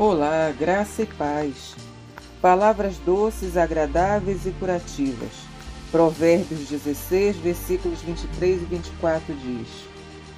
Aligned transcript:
Olá, 0.00 0.54
graça 0.56 1.02
e 1.02 1.06
paz. 1.06 1.74
Palavras 2.40 2.98
doces, 2.98 3.56
agradáveis 3.56 4.46
e 4.46 4.52
curativas. 4.52 5.32
Provérbios 5.90 6.68
16, 6.68 7.34
versículos 7.38 8.00
23 8.02 8.62
e 8.62 8.64
24 8.64 9.34
diz: 9.34 9.66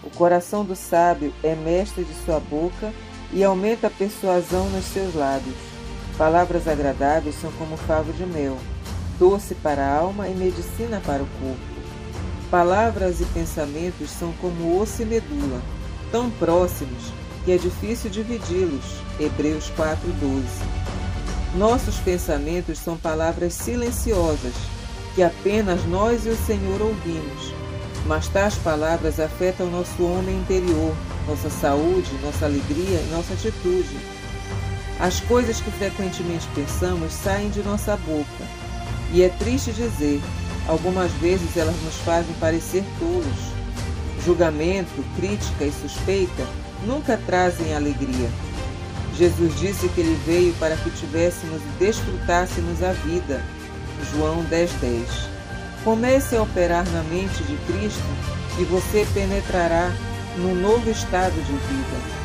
O 0.03 0.09
coração 0.09 0.65
do 0.65 0.75
sábio 0.75 1.31
é 1.43 1.55
mestre 1.55 2.05
de 2.05 2.15
sua 2.25 2.41
boca 2.41 2.91
e 3.35 3.45
aumenta 3.45 3.89
a 3.89 3.91
persuasão 3.91 4.71
nos 4.71 4.87
seus 4.87 5.15
lábios. 5.15 5.59
Palavras 6.17 6.67
agradáveis 6.67 7.35
são 7.39 7.53
como 7.53 7.77
favo 7.77 8.15
de 8.15 8.25
mel, 8.25 8.57
doce 9.19 9.55
para 9.55 9.85
a 9.85 9.95
alma 9.95 10.27
e 10.27 10.35
medicina 10.35 11.03
para 11.05 11.23
o 11.23 11.29
corpo. 11.39 11.81
Palavras 12.51 13.21
e 13.21 13.27
pensamentos 13.27 14.09
são 14.09 14.33
como 14.41 14.81
osso 14.81 15.03
e 15.03 15.05
medula, 15.05 15.61
tão 16.11 16.31
próximos 16.31 17.13
que 17.45 17.53
é 17.53 17.57
difícil 17.57 18.11
dividi-los. 18.11 18.85
Hebreus 19.19 19.71
4:12. 19.77 20.45
Nossos 21.55 21.97
pensamentos 21.97 22.79
são 22.79 22.97
palavras 22.97 23.55
silenciosas 23.55 24.55
que 25.15 25.23
apenas 25.23 25.85
nós 25.87 26.25
e 26.27 26.29
o 26.29 26.37
Senhor 26.37 26.81
ouvimos. 26.81 27.53
Mas 28.07 28.29
tais 28.29 28.55
palavras 28.57 29.21
afetam 29.21 29.71
nosso 29.71 30.03
homem 30.05 30.39
interior, 30.39 30.95
nossa 31.27 31.51
saúde, 31.51 32.11
nossa 32.23 32.47
alegria 32.47 33.01
e 33.01 33.11
nossa 33.11 33.35
atitude. 33.35 33.99
As 34.99 35.21
coisas 35.21 35.61
que 35.61 35.71
frequentemente 35.73 36.47
pensamos 36.55 37.13
saem 37.13 37.51
de 37.51 37.63
nossa 37.63 37.97
boca. 37.97 38.45
E 39.13 39.23
é 39.23 39.29
triste 39.29 39.73
dizer, 39.73 40.21
algumas 40.69 41.11
vezes 41.13 41.57
elas 41.57 41.77
nos 41.83 41.97
fazem 41.97 42.33
parecer 42.35 42.85
tolos. 42.99 43.51
Julgamento, 44.25 45.05
crítica 45.17 45.65
e 45.65 45.73
suspeita 45.73 46.47
nunca 46.87 47.19
trazem 47.27 47.75
alegria. 47.75 48.29
Jesus 49.17 49.59
disse 49.59 49.89
que 49.89 50.01
ele 50.01 50.19
veio 50.25 50.55
para 50.55 50.77
que 50.77 50.91
tivéssemos 50.91 51.61
e 51.61 51.85
desfrutássemos 51.85 52.83
a 52.83 52.93
vida. 52.93 53.43
João 54.13 54.43
10:10. 54.45 54.71
10. 54.81 55.31
Comece 55.85 56.37
a 56.37 56.43
operar 56.43 56.85
na 56.91 57.03
mente 57.03 57.43
de 57.45 57.57
Cristo 57.67 58.03
e 58.59 58.65
você 58.65 59.07
penetrará 59.15 59.91
num 60.37 60.55
novo 60.55 60.91
estado 60.91 61.35
de 61.35 61.53
vida. 61.53 62.20